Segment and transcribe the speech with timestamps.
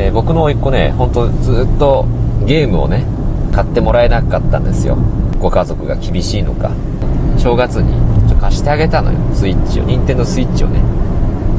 [0.00, 2.06] えー、僕の甥っ子ね、本当ずっと
[2.46, 3.04] ゲームをね、
[3.52, 4.96] 買ってもらえなかったんですよ。
[5.38, 6.70] ご家族が厳しいのか。
[7.36, 7.92] 正月に
[8.26, 9.84] ちょ貸してあげたのよ、スイッチを。
[9.84, 10.80] 任天堂スイッチをね。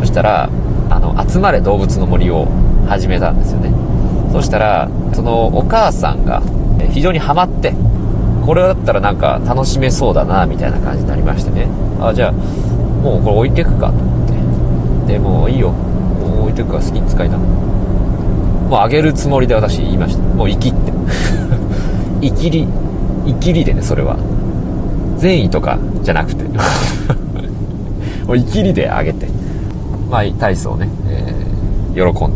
[0.00, 0.48] そしたら、
[0.88, 2.48] あの、集まれ動物の森を
[2.88, 3.72] 始めたんですよね。
[4.32, 6.42] そしたら、そのお母さんが
[6.92, 7.74] 非常にハマって、
[8.46, 11.68] これだったらなんか楽しめそうだな、みたいな感じになりましてね。
[12.00, 15.12] あ、じゃあ、もうこれ置いてくかと思って。
[15.12, 15.72] で、もういいよ。
[15.72, 17.36] もう置いてくか好きに使いな。
[18.70, 20.22] もうあげるつもりで私言いました。
[20.22, 20.92] もう生きって。
[22.22, 22.68] 生きり、
[23.26, 24.16] 生きりでね、それは。
[25.16, 26.44] 善意とかじゃなくて。
[28.28, 29.26] もう生きりであげて。
[30.08, 32.34] まあ、体操ね、えー、喜ん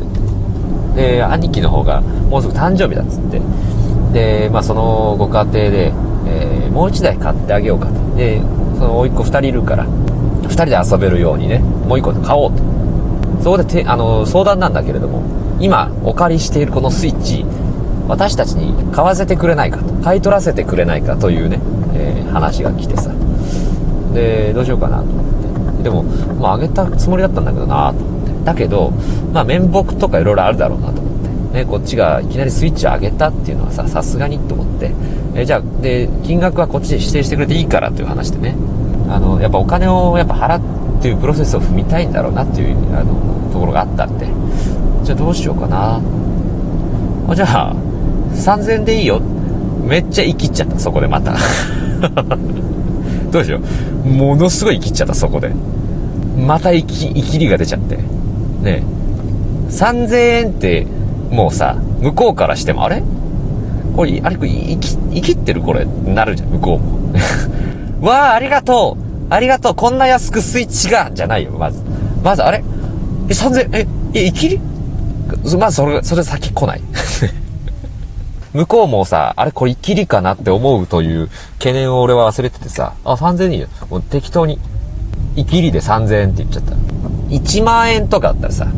[0.96, 3.40] でで、兄貴の方がもうすぐ誕生日だっつって。
[4.12, 5.92] で、まあそのご家庭で、
[6.26, 8.16] えー、もう一台買ってあげようかと。
[8.16, 8.42] で、
[8.76, 9.86] その甥っ子二人いるから、
[10.42, 12.62] 二人で遊べるようにね、もう一個買おうと。
[13.40, 15.22] そこでて、あの、相談なんだけれども、
[15.60, 17.44] 今お借りしているこのスイッチ、
[18.08, 19.94] 私たちに買わせてくれないかと。
[20.02, 21.58] 買い取らせてくれないかというね、
[21.94, 23.10] えー、話が来てさ。
[24.12, 25.82] で、どうしようかなと思って。
[25.84, 28.44] でも、もうあげたつもりだったんだけどなと思って。
[28.44, 28.92] だけど、
[29.32, 31.58] まあ面目とかいろいろあるだろうなと思って。
[31.58, 34.90] ね、こっちがいきなりスイッチを上げたっていうのはさ、さすがにと思って、
[35.34, 38.56] えじゃあ、で、金額はこっちで指定してくれていいからっていう話でね、
[39.08, 40.60] あの、やっぱお金をやっぱ払っ
[41.00, 43.14] ていうプロセスを踏みたいんだろうなっていう、あの、
[43.52, 44.26] ところがあったんで、
[45.04, 46.00] じゃあどうしようかな。
[47.28, 47.74] あじゃあ、
[48.34, 49.20] 3000円でいいよ。
[49.86, 51.34] めっちゃ生きっちゃった、そこでまた。
[53.30, 53.60] どうしよ
[54.04, 54.08] う。
[54.08, 55.50] ものすごい生きっちゃった、そこで。
[56.46, 57.96] また生き、生きりが出ちゃって。
[58.62, 58.82] ね
[59.70, 60.86] 3000円って、
[61.30, 63.02] もうさ、向こうからしても、あれ？
[63.96, 64.46] これ、あれ、生
[64.78, 67.10] き、生きってるこれ、なるじゃん、向こうも。
[68.08, 71.80] わあ、ありがとうありがとうこんな安くスイッチがじゃないよ、まず。
[72.22, 72.64] まず、あれ？
[73.28, 74.60] え、3000、え、え、生きり
[75.58, 76.80] まずそれ、それ先来ない。
[78.54, 83.68] 向こうもさ、あれこれ生きりかなって思うという懸念を俺は忘れててさ、あ、3000円いいよ。
[83.90, 84.60] もう適当に、
[85.36, 86.76] 生きりで3000円って言っちゃった。
[87.30, 88.68] 1万円とかあったらさ、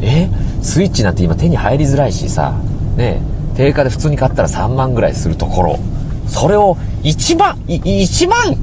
[0.00, 0.28] え？
[0.62, 2.54] スイッチなんて今手に入りづらいしさ、
[2.96, 3.22] ね
[3.56, 5.78] 定価で普通に買ったら3万ぐらいするところ、
[6.26, 8.56] それを1万、1万？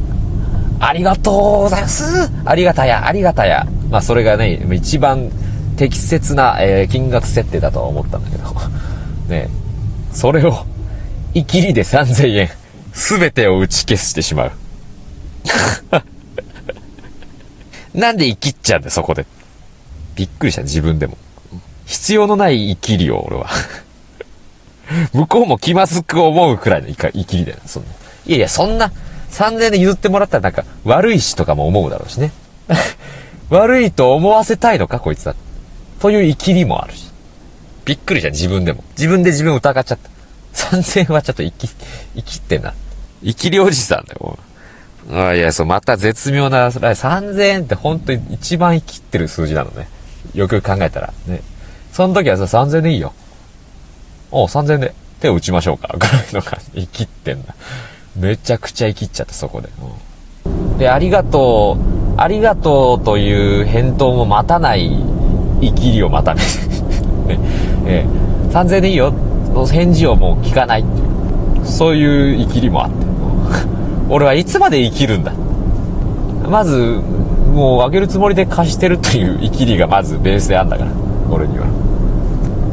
[0.79, 3.65] ありがとうございますありがたや、ありがたや。
[3.89, 5.31] まあそれがね、一番
[5.75, 8.53] 適切な、えー、金額設定だとは思ったんだけど、
[9.27, 9.49] ね
[10.13, 10.65] それを、
[11.33, 12.49] いきりで3000円、
[12.93, 14.51] すべてを打ち消してしまう。
[17.93, 19.25] なんで生きっちゃうんだよ、そこで。
[20.15, 21.17] びっくりした、自分でも。
[21.85, 23.47] 必要のない生きりを、俺は。
[25.13, 27.89] 向こうも気まずく思うくらいの生きりだよ、そんな。
[28.25, 28.91] いやいや、そんな、
[29.31, 32.31] 3000円で譲ってもらったらなんか、悪いしとかも思うだろうしね。
[33.49, 35.35] 悪いと思わせたいのか、こいつは。
[36.03, 37.09] という生きりもあるし。
[37.85, 38.83] びっくりした、自分でも。
[38.97, 40.09] 自分で自分疑っちゃった。
[40.75, 42.73] 3000はちょっと生き、生きってな。
[43.23, 44.37] 生きりおじさんだよ。
[45.13, 49.87] あいや、そう、また絶妙な、3000円って本当に一番生きってる数字なのね。
[50.33, 51.13] よくよく考えたら。
[51.25, 51.41] ね。
[51.93, 53.13] その時はさ、3000でいいよ。
[54.29, 55.95] おう、3000で手を打ちましょうか。
[55.97, 56.81] ぐらいの感じ。
[56.81, 57.55] 生きってんだ。
[58.17, 59.69] めちゃくちゃ生きっちゃった、そこで。
[60.45, 65.12] うん、で、ありがとう、ありがとうという返答も待たない
[65.67, 66.41] 生きりを待たね。
[67.27, 67.39] ね
[67.85, 69.13] えー、3000円でいいよ。
[69.53, 71.65] の返事をもう聞かないっていう。
[71.65, 72.95] そういう生きりもあって。
[74.09, 75.33] 俺はいつまで生きるんだ。
[76.49, 77.01] まず、
[77.53, 80.91] もうあげるつもりで貸してるという生きりがまずベースであんだから。
[81.29, 81.65] 俺には。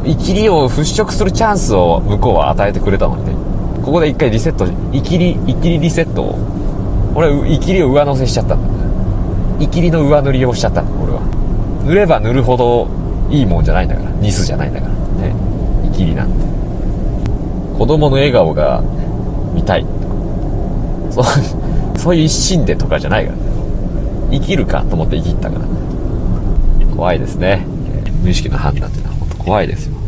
[0.04, 3.32] 生きりを払拭するチャンスを向こうは与えてくれたのにね。
[3.84, 6.38] ここで一回リセット、生きり、生きりリセットを、
[7.14, 8.68] 俺は生きりを上乗せしちゃったんだ。
[9.60, 11.39] 生きりの上塗りをしちゃったんだ、俺は。
[11.84, 12.88] 塗れば塗るほど
[13.30, 14.10] いいもんじゃないんだから。
[14.12, 14.92] ニスじゃないんだから。
[15.28, 15.34] ね。
[15.84, 16.46] 生きりなんて。
[17.78, 18.82] 子供の笑顔が
[19.54, 19.86] 見たい。
[21.10, 21.24] そう、
[21.98, 23.42] そういう一心でとかじゃないからね。
[24.32, 25.64] 生きるかと思って生きったから。
[26.94, 27.64] 怖いですね。
[28.22, 29.99] 無意識の判断っていうのは本当怖いですよ。